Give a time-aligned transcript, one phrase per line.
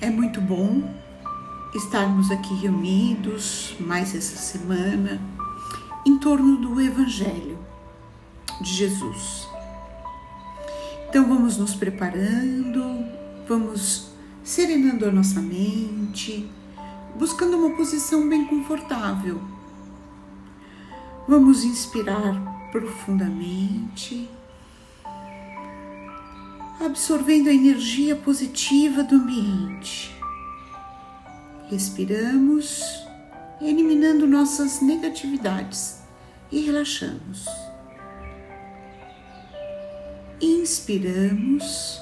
[0.00, 0.94] É muito bom
[1.74, 5.20] estarmos aqui reunidos mais essa semana
[6.06, 7.58] em torno do Evangelho
[8.60, 9.48] de Jesus.
[11.08, 13.04] Então vamos nos preparando,
[13.48, 14.10] vamos
[14.44, 16.50] serenando a nossa mente,
[17.18, 19.57] buscando uma posição bem confortável.
[21.28, 24.30] Vamos inspirar profundamente,
[26.80, 30.10] absorvendo a energia positiva do ambiente.
[31.70, 32.82] Respiramos,
[33.60, 36.00] eliminando nossas negatividades
[36.50, 37.44] e relaxamos.
[40.40, 42.00] Inspiramos,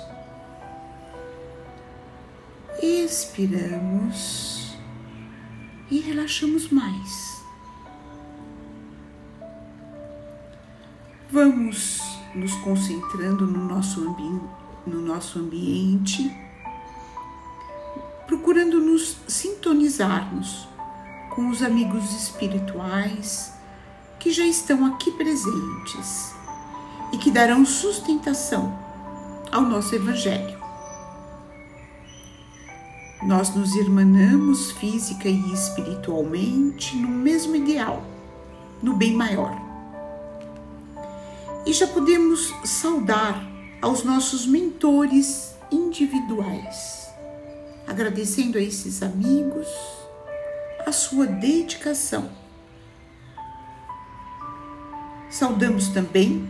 [2.80, 4.76] expiramos
[5.90, 7.35] e relaxamos mais.
[11.36, 12.00] Vamos
[12.34, 14.40] nos concentrando no nosso, ambi
[14.86, 16.34] no nosso ambiente,
[18.26, 20.66] procurando nos sintonizarmos
[21.34, 23.52] com os amigos espirituais
[24.18, 26.34] que já estão aqui presentes
[27.12, 28.74] e que darão sustentação
[29.52, 30.58] ao nosso Evangelho.
[33.24, 38.02] Nós nos irmanamos física e espiritualmente no mesmo ideal,
[38.82, 39.65] no bem maior.
[41.66, 43.44] E já podemos saudar
[43.82, 47.08] aos nossos mentores individuais,
[47.88, 49.66] agradecendo a esses amigos
[50.86, 52.30] a sua dedicação.
[55.28, 56.48] Saudamos também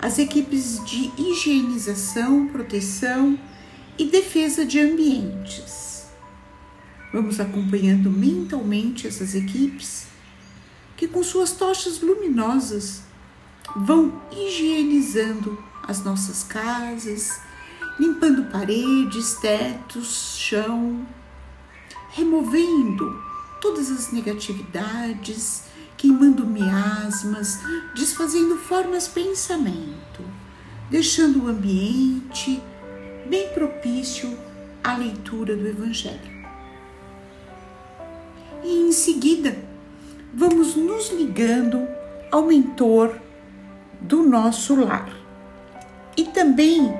[0.00, 3.38] as equipes de higienização, proteção
[3.96, 6.06] e defesa de ambientes.
[7.12, 10.06] Vamos acompanhando mentalmente essas equipes
[10.96, 13.02] que, com suas tochas luminosas,
[13.76, 17.40] vão higienizando as nossas casas,
[17.98, 21.06] limpando paredes, tetos, chão,
[22.10, 23.22] removendo
[23.60, 25.64] todas as negatividades
[26.02, 27.60] queimando miasmas,
[27.94, 30.20] desfazendo formas pensamento,
[30.90, 32.60] deixando o ambiente
[33.30, 34.36] bem propício
[34.82, 36.32] à leitura do Evangelho.
[38.64, 39.56] E em seguida,
[40.34, 41.86] vamos nos ligando
[42.32, 43.16] ao mentor
[44.02, 45.10] do nosso lar
[46.16, 46.92] e também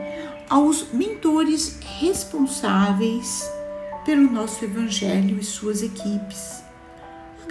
[0.49, 3.51] aos mentores responsáveis
[4.05, 6.63] pelo nosso Evangelho e suas equipes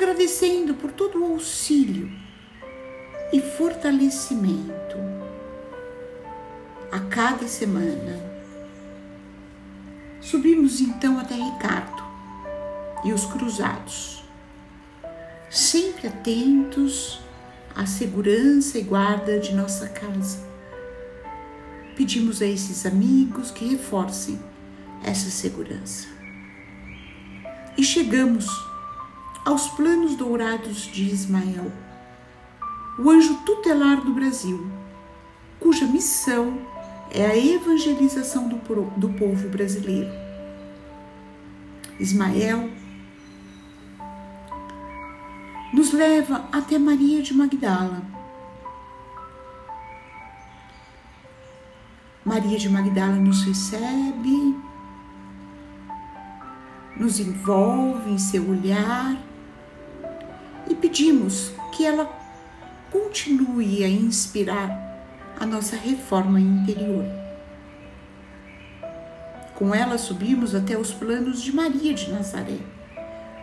[0.02, 2.12] agradecendo por todo o auxílio
[3.32, 4.98] e fortalecimento
[6.92, 8.20] a cada semana.
[10.20, 12.04] Subimos então até Ricardo
[13.06, 14.24] e os cruzados,
[15.52, 17.21] sempre atentos
[17.76, 20.40] à segurança e guarda de nossa casa.
[21.96, 24.40] Pedimos a esses amigos que reforcem
[25.04, 26.08] essa segurança.
[27.78, 28.48] E chegamos
[29.46, 31.72] aos planos dourados de Ismael,
[33.00, 34.70] o anjo tutelar do Brasil,
[35.60, 36.60] cuja missão
[37.10, 38.58] é a evangelização do,
[38.98, 40.12] do povo brasileiro.
[42.00, 42.70] Ismael
[45.74, 48.02] nos leva até Maria de Magdala.
[52.26, 54.56] Maria de Magdala nos recebe,
[56.98, 59.18] nos envolve em seu olhar
[60.70, 62.06] e pedimos que ela
[62.92, 64.70] continue a inspirar
[65.40, 67.06] a nossa reforma interior.
[69.56, 72.60] Com ela subimos até os planos de Maria de Nazaré,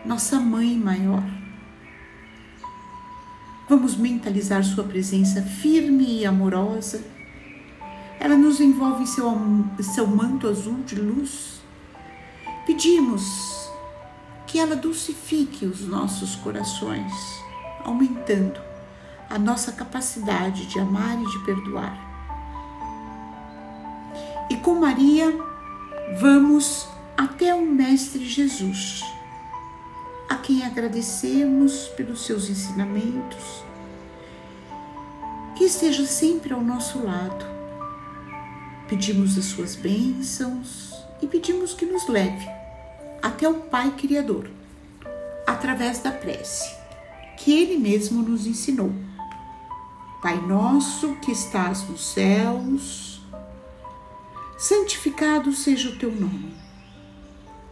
[0.05, 1.48] nossa mãe maior.
[3.69, 7.05] Vamos mentalizar sua presença firme e amorosa.
[8.19, 9.31] Ela nos envolve em seu,
[9.83, 11.61] seu manto azul de luz.
[12.65, 13.71] Pedimos
[14.47, 17.13] que ela dulcifique os nossos corações,
[17.85, 18.59] aumentando
[19.29, 22.09] a nossa capacidade de amar e de perdoar.
[24.49, 25.31] E com Maria,
[26.19, 26.89] vamos
[27.19, 29.05] até o Mestre Jesus,
[30.29, 33.65] a quem agradecemos pelos seus ensinamentos,
[35.57, 37.47] que esteja sempre ao nosso lado.
[38.87, 42.47] Pedimos as suas bênçãos e pedimos que nos leve
[43.23, 44.51] até o Pai Criador,
[45.47, 46.77] através da prece,
[47.37, 48.93] que Ele mesmo nos ensinou.
[50.23, 53.21] Pai nosso que estás nos céus,
[54.59, 56.68] santificado seja o teu nome.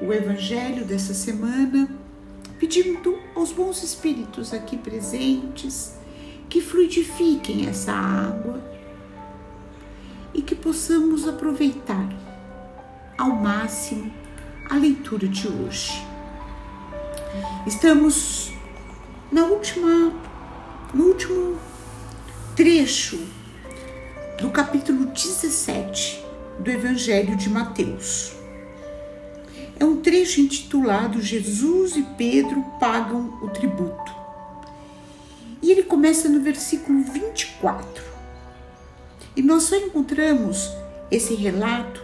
[0.00, 1.88] o Evangelho dessa semana,
[2.58, 5.94] pedindo aos bons espíritos aqui presentes
[6.48, 8.62] que fluidifiquem essa água
[10.32, 12.08] e que possamos aproveitar
[13.16, 14.12] ao máximo
[14.68, 16.04] a leitura de hoje.
[17.66, 18.52] Estamos
[19.30, 20.12] na última,
[20.92, 21.58] no último
[22.54, 23.18] trecho
[24.40, 26.24] do capítulo 17
[26.58, 28.43] do Evangelho de Mateus.
[29.78, 34.12] É um trecho intitulado Jesus e Pedro pagam o tributo.
[35.60, 38.04] E ele começa no versículo 24.
[39.36, 40.70] E nós só encontramos
[41.10, 42.00] esse relato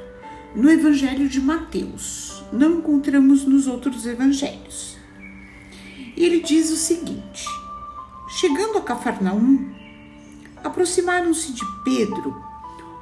[0.54, 4.96] no Evangelho de Mateus, não encontramos nos outros evangelhos.
[6.16, 7.44] E ele diz o seguinte:
[8.28, 9.72] Chegando a Cafarnaum,
[10.64, 12.42] aproximaram-se de Pedro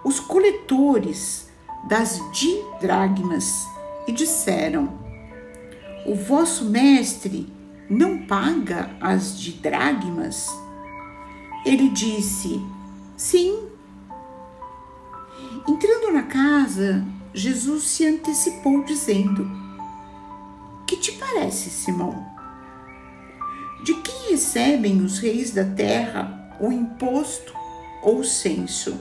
[0.05, 1.49] os coletores
[1.89, 3.67] das didragmas
[4.09, 4.99] e disseram:
[6.07, 7.53] O vosso mestre
[7.89, 10.49] não paga as didragmas?
[11.65, 12.61] Ele disse:
[13.17, 13.69] Sim.
[15.69, 19.49] Entrando na casa, Jesus se antecipou, dizendo:
[20.87, 22.27] Que te parece, Simão?
[23.85, 27.53] De quem recebem os reis da terra o imposto
[28.03, 28.99] ou o censo?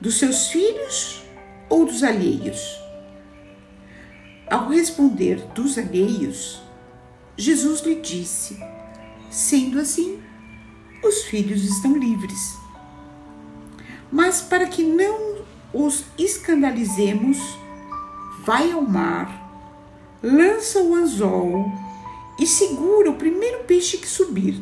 [0.00, 1.22] Dos seus filhos
[1.68, 2.85] ou dos alheios?
[4.56, 6.62] Ao responder dos alheios,
[7.36, 8.58] Jesus lhe disse:
[9.30, 10.18] Sendo assim,
[11.04, 12.56] os filhos estão livres.
[14.10, 15.44] Mas para que não
[15.74, 17.36] os escandalizemos,
[18.46, 19.28] vai ao mar,
[20.22, 21.70] lança o anzol
[22.40, 24.58] e segura o primeiro peixe que subir.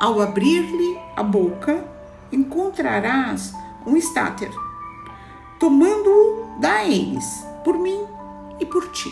[0.00, 1.86] Ao abrir-lhe a boca,
[2.32, 3.52] encontrarás
[3.86, 4.50] um estáter.
[5.58, 8.19] Tomando-o, dá a eles, por mim
[8.60, 9.10] e por ti.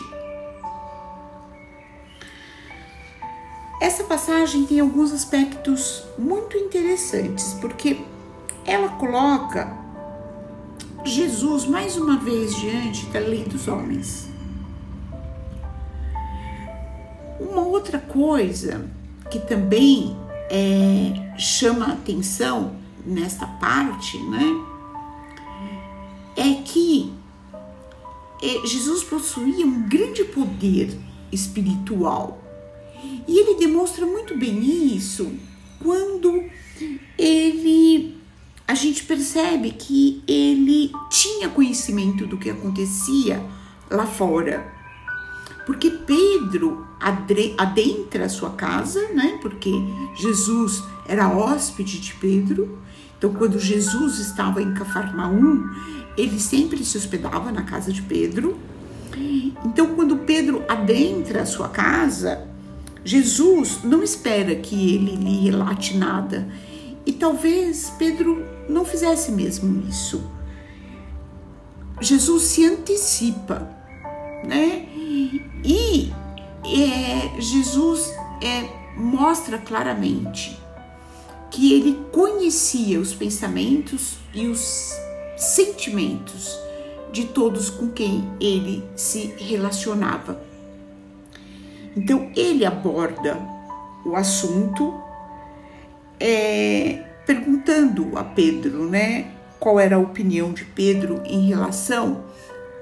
[3.81, 8.01] Essa passagem tem alguns aspectos muito interessantes, porque
[8.65, 9.73] ela coloca
[11.05, 14.27] Jesus mais uma vez diante da lei dos homens.
[17.39, 18.85] Uma outra coisa
[19.31, 20.15] que também
[20.49, 22.73] é, chama atenção
[23.05, 24.68] nesta parte, né,
[28.65, 30.97] Jesus possuía um grande poder
[31.31, 32.41] espiritual.
[33.27, 35.31] E ele demonstra muito bem isso
[35.79, 36.43] quando
[37.17, 38.17] ele
[38.67, 43.43] a gente percebe que ele tinha conhecimento do que acontecia
[43.89, 44.71] lá fora.
[45.65, 46.85] Porque Pedro
[47.57, 49.39] adentra a sua casa, né?
[49.41, 49.71] Porque
[50.15, 52.77] Jesus era hóspede de Pedro.
[53.17, 55.63] Então, quando Jesus estava em Cafarnaum,
[56.17, 58.57] ele sempre se hospedava na casa de Pedro.
[59.65, 62.47] Então, quando Pedro adentra a sua casa,
[63.03, 66.47] Jesus não espera que ele lhe relate nada.
[67.05, 70.23] E talvez Pedro não fizesse mesmo isso.
[72.01, 73.67] Jesus se antecipa,
[74.45, 74.87] né?
[75.63, 76.13] E
[76.63, 80.57] é, Jesus é, mostra claramente
[81.51, 84.93] que ele conhecia os pensamentos e os
[85.39, 86.59] sentimentos
[87.11, 90.43] de todos com quem ele se relacionava.
[91.95, 93.39] Então ele aborda
[94.05, 94.93] o assunto
[96.19, 102.25] é, perguntando a Pedro, né, qual era a opinião de Pedro em relação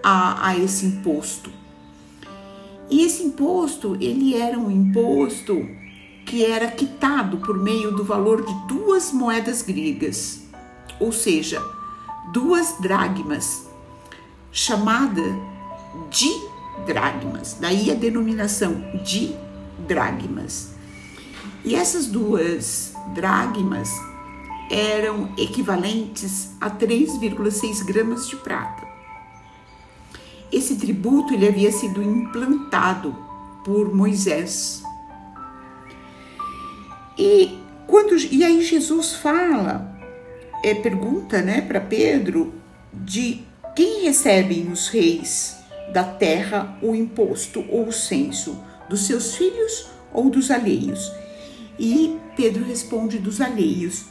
[0.03, 1.51] a, a esse imposto.
[2.89, 5.67] E esse imposto, ele era um imposto
[6.25, 10.43] que era quitado por meio do valor de duas moedas gregas,
[10.99, 11.61] ou seja,
[12.31, 13.67] duas dragmas,
[14.51, 15.23] chamada
[16.09, 16.29] de
[16.85, 19.35] dragmas, daí a denominação de
[19.87, 20.75] dragmas.
[21.63, 23.89] E essas duas dragmas
[24.69, 28.85] eram equivalentes a 3,6 gramas de prata.
[30.51, 33.15] Esse tributo ele havia sido implantado
[33.63, 34.81] por Moisés.
[37.17, 39.96] E quando e aí Jesus fala
[40.63, 42.53] é, pergunta né, para Pedro
[42.93, 43.41] de
[43.75, 45.57] quem recebem os reis
[45.93, 48.57] da terra o imposto ou o censo,
[48.89, 51.11] dos seus filhos ou dos alheios?
[51.79, 54.05] E Pedro responde dos alheios,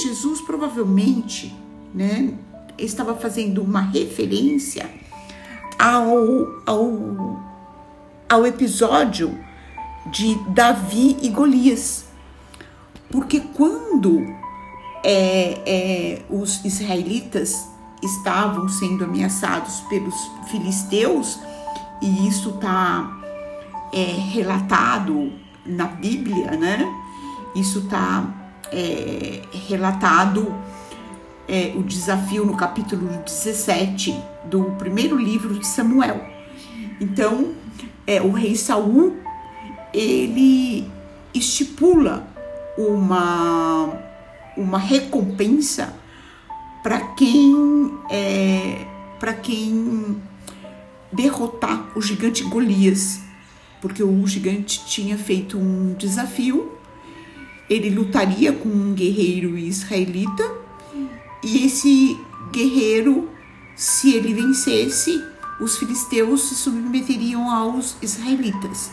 [0.00, 1.54] Jesus provavelmente,
[1.94, 2.32] né,
[2.78, 4.88] estava fazendo uma referência
[5.78, 7.42] ao, ao,
[8.28, 9.38] ao episódio
[10.06, 12.04] de Davi e Golias.
[13.10, 14.24] Porque quando
[15.02, 17.68] é, é, os israelitas
[18.02, 20.14] estavam sendo ameaçados pelos
[20.50, 21.38] filisteus,
[22.00, 23.20] e isso está
[23.92, 24.02] é,
[24.32, 25.32] relatado
[25.66, 26.86] na Bíblia, né?
[27.54, 28.24] Isso está
[28.72, 30.54] é, relatado
[31.48, 36.24] é, o desafio no capítulo 17 do primeiro livro de Samuel.
[37.00, 37.52] Então,
[38.06, 39.16] é, o rei Saul
[39.92, 40.88] ele
[41.34, 42.26] estipula
[42.78, 43.92] uma,
[44.60, 45.94] uma recompensa
[46.82, 48.86] para quem é,
[49.18, 50.16] para quem
[51.12, 53.20] derrotar o gigante Golias,
[53.80, 56.72] porque o gigante tinha feito um desafio.
[57.68, 60.42] Ele lutaria com um guerreiro israelita
[61.42, 62.18] e esse
[62.52, 63.28] guerreiro,
[63.76, 65.22] se ele vencesse,
[65.60, 68.90] os filisteus se submeteriam aos israelitas.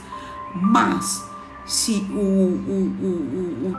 [0.54, 1.24] Mas
[1.66, 3.78] se o, o, o, o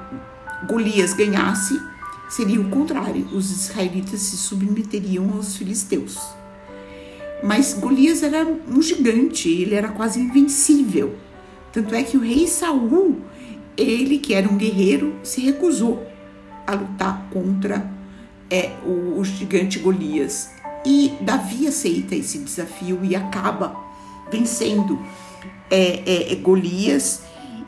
[0.66, 1.80] Golias ganhasse,
[2.28, 6.18] seria o contrário, os israelitas se submeteriam aos filisteus.
[7.42, 11.14] Mas Golias era um gigante, ele era quase invencível.
[11.72, 13.20] Tanto é que o rei Saul,
[13.76, 16.04] ele que era um guerreiro, se recusou
[16.66, 17.88] a lutar contra
[18.50, 20.50] é, o, o gigante Golias.
[20.84, 23.76] E Davi aceita esse desafio e acaba
[24.30, 24.98] vencendo
[25.70, 27.22] é, é, é, Golias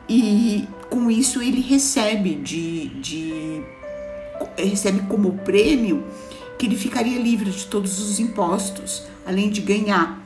[0.09, 3.63] e com isso ele recebe de, de
[4.59, 6.05] recebe como prêmio
[6.59, 10.21] que ele ficaria livre de todos os impostos, além de ganhar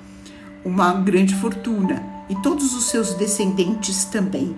[0.65, 4.57] uma grande fortuna e todos os seus descendentes também.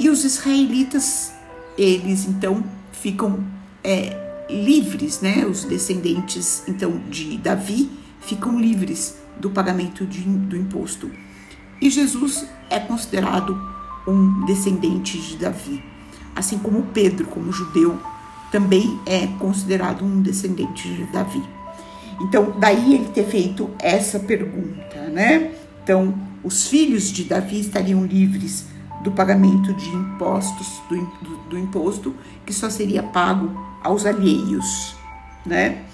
[0.00, 1.32] E os israelitas,
[1.76, 3.44] eles então ficam
[3.84, 5.44] é, livres, né?
[5.46, 7.90] Os descendentes então de Davi
[8.20, 11.10] ficam livres do pagamento de, do imposto.
[11.80, 13.71] E Jesus é considerado
[14.06, 15.82] um descendente de Davi,
[16.34, 17.98] assim como Pedro, como judeu,
[18.50, 21.42] também é considerado um descendente de Davi.
[22.20, 25.52] Então, daí ele ter feito essa pergunta, né?
[25.82, 28.66] Então, os filhos de Davi estariam livres
[29.02, 32.14] do pagamento de impostos, do, do, do imposto
[32.46, 33.50] que só seria pago
[33.82, 34.94] aos alheios,
[35.44, 35.84] né?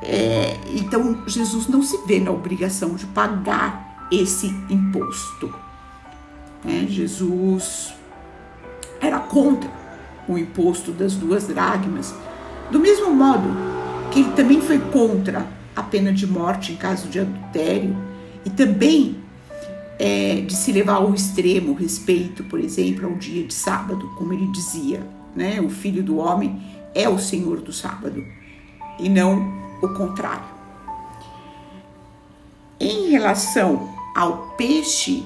[0.00, 5.52] É, então, Jesus não se vê na obrigação de pagar esse imposto.
[6.64, 6.86] Né?
[6.88, 7.94] Jesus
[9.00, 9.70] era contra
[10.28, 12.14] o imposto das duas dragmas,
[12.70, 13.48] do mesmo modo
[14.10, 17.96] que ele também foi contra a pena de morte em caso de adultério
[18.44, 19.16] e também
[19.98, 24.46] é, de se levar ao extremo respeito, por exemplo, ao dia de sábado, como ele
[24.52, 25.02] dizia,
[25.34, 25.60] né?
[25.60, 26.62] O filho do homem
[26.94, 28.24] é o senhor do sábado
[28.98, 30.58] e não o contrário.
[32.80, 35.24] Em relação ao peixe,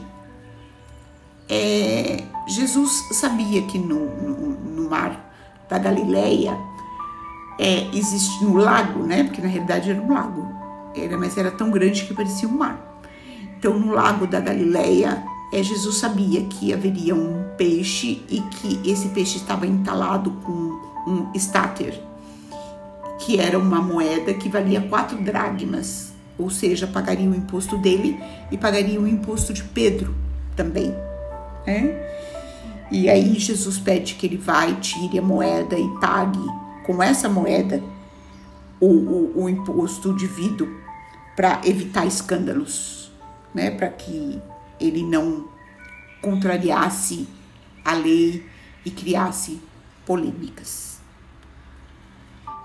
[1.48, 5.32] é, Jesus sabia que no, no, no mar
[5.68, 6.56] da Galileia
[7.58, 9.24] é, existe no lago, né?
[9.24, 10.48] Porque na realidade era um lago,
[10.94, 13.00] era, mas era tão grande que parecia um mar.
[13.58, 15.22] Então, no lago da Galileia,
[15.52, 20.52] é, Jesus sabia que haveria um peixe e que esse peixe estava entalado com
[21.06, 22.02] um estáter,
[23.20, 28.18] que era uma moeda que valia quatro dragmas, ou seja, pagaria o imposto dele
[28.50, 30.14] e pagaria o imposto de Pedro
[30.56, 30.92] também.
[31.66, 32.12] Né?
[32.90, 36.44] E aí Jesus pede que ele vá e tire a moeda e pague
[36.84, 37.82] com essa moeda
[38.78, 40.68] o, o, o imposto devido
[41.34, 43.10] para evitar escândalos,
[43.54, 43.70] né?
[43.70, 44.40] Para que
[44.78, 45.48] ele não
[46.20, 47.26] contrariasse
[47.84, 48.44] a lei
[48.84, 49.60] e criasse
[50.04, 50.98] polêmicas.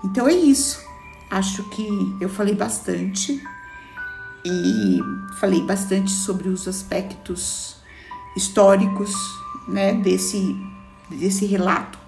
[0.04, 0.86] Então é isso.
[1.30, 1.88] Acho que
[2.20, 3.42] eu falei bastante
[4.44, 4.98] e
[5.38, 7.77] falei bastante sobre os aspectos
[8.38, 9.12] históricos
[9.66, 10.56] né, desse,
[11.10, 11.98] desse relato.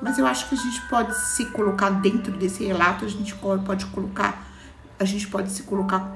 [0.00, 3.86] Mas eu acho que a gente pode se colocar dentro desse relato, a gente pode
[3.86, 4.46] colocar,
[4.98, 6.10] a gente pode se colocar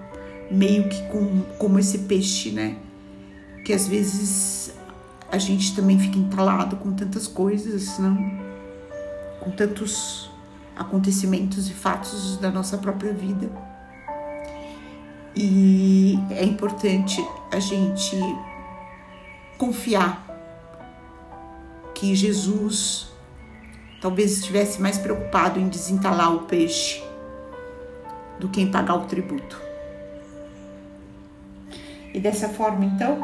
[0.50, 2.76] meio que com, como esse peixe, né?
[3.64, 4.73] Que às vezes
[5.30, 8.16] a gente também fica entalado com tantas coisas, não?
[9.40, 10.30] Com tantos
[10.76, 13.50] acontecimentos e fatos da nossa própria vida.
[15.35, 18.16] E é importante a gente
[19.59, 20.26] confiar
[21.94, 23.12] que Jesus
[24.00, 27.02] talvez estivesse mais preocupado em desentalar o peixe
[28.38, 29.61] do que em pagar o tributo.
[32.12, 33.18] E dessa forma, então,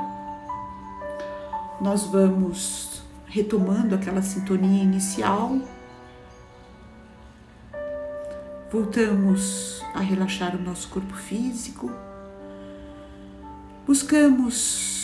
[1.81, 5.59] nós vamos retomando aquela sintonia inicial
[8.71, 11.91] Voltamos a relaxar o nosso corpo físico.
[13.87, 14.98] Buscamos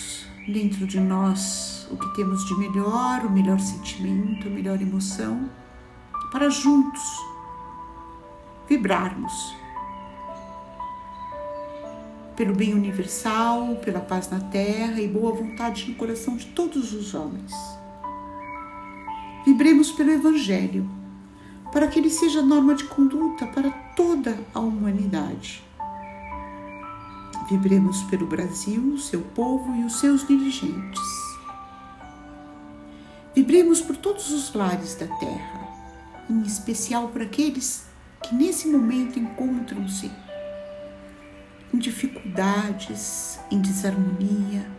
[0.46, 5.48] dentro de nós o que temos de melhor, o melhor sentimento, a melhor emoção,
[6.30, 7.02] para juntos
[8.68, 9.54] vibrarmos
[12.36, 17.14] pelo bem universal, pela paz na terra e boa vontade no coração de todos os
[17.14, 17.52] homens.
[19.46, 20.88] Vibremos pelo Evangelho,
[21.72, 25.63] para que ele seja norma de conduta para toda a humanidade.
[27.48, 31.00] Vibremos pelo Brasil, seu povo e os seus dirigentes.
[33.34, 35.68] Vibremos por todos os lares da terra,
[36.30, 37.84] em especial por aqueles
[38.22, 40.10] que nesse momento encontram-se
[41.72, 44.70] em dificuldades, em desarmonia,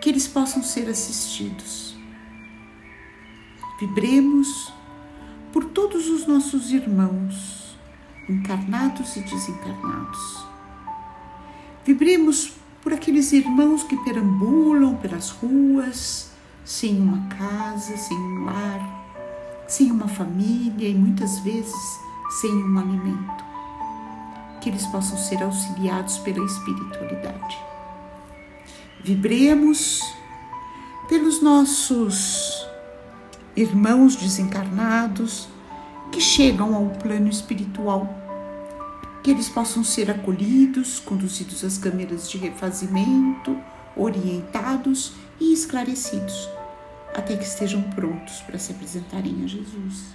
[0.00, 1.96] que eles possam ser assistidos.
[3.80, 4.72] Vibremos
[5.52, 7.78] por todos os nossos irmãos,
[8.28, 10.47] encarnados e desencarnados.
[11.88, 12.52] Vibremos
[12.82, 16.30] por aqueles irmãos que perambulam pelas ruas,
[16.62, 21.98] sem uma casa, sem um lar, sem uma família e muitas vezes
[22.42, 23.42] sem um alimento
[24.60, 27.58] que eles possam ser auxiliados pela espiritualidade.
[29.02, 30.02] Vibremos
[31.08, 32.66] pelos nossos
[33.56, 35.48] irmãos desencarnados
[36.12, 38.14] que chegam ao plano espiritual,
[39.28, 43.54] que eles possam ser acolhidos, conduzidos às câmeras de refazimento,
[43.94, 46.48] orientados e esclarecidos,
[47.14, 50.14] até que estejam prontos para se apresentarem a Jesus.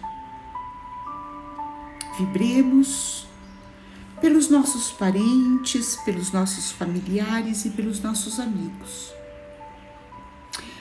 [2.18, 3.28] Vibremos
[4.20, 9.14] pelos nossos parentes, pelos nossos familiares e pelos nossos amigos.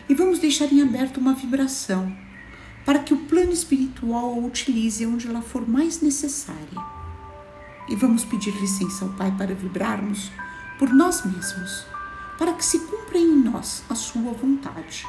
[0.09, 2.11] E vamos deixar em aberto uma vibração
[2.87, 7.02] para que o plano espiritual a utilize onde ela for mais necessária.
[7.89, 10.31] E vamos pedir licença ao Pai para vibrarmos
[10.79, 11.87] por nós mesmos,
[12.39, 15.07] para que se cumpra em nós a Sua vontade.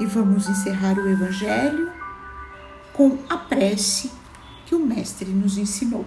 [0.00, 1.90] E vamos encerrar o Evangelho
[2.92, 4.12] com a prece
[4.66, 6.06] que o Mestre nos ensinou.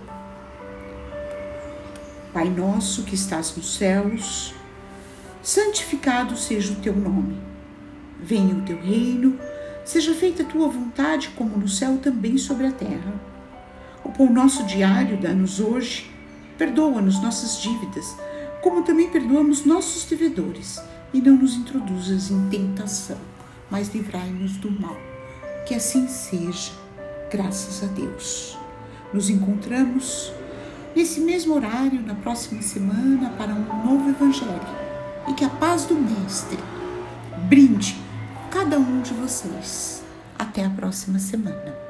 [2.33, 4.53] Pai nosso que estás nos céus,
[5.43, 7.37] santificado seja o teu nome.
[8.21, 9.37] Venha o teu reino,
[9.91, 13.13] seja feita a tua vontade, como no céu também sobre a terra.
[14.05, 16.09] O pão nosso diário dá-nos hoje,
[16.57, 18.15] perdoa-nos nossas dívidas,
[18.61, 20.81] como também perdoamos nossos devedores,
[21.13, 23.17] e não nos introduzas em tentação,
[23.69, 24.95] mas livrai-nos do mal.
[25.67, 26.71] Que assim seja
[27.29, 28.57] graças a Deus.
[29.13, 30.31] Nos encontramos
[30.95, 34.61] nesse mesmo horário na próxima semana para um novo Evangelho
[35.27, 36.57] e que a paz do Mestre
[37.49, 37.99] brinde
[38.51, 40.03] cada um de vocês.
[40.37, 41.80] Até a próxima semana.